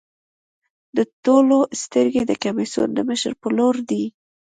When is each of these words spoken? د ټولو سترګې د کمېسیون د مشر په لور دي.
د 0.97 0.99
ټولو 1.23 1.57
سترګې 1.83 2.23
د 2.27 2.31
کمېسیون 2.43 2.89
د 2.93 2.99
مشر 3.09 3.31
په 3.41 3.47
لور 3.57 3.75
دي. 3.89 4.03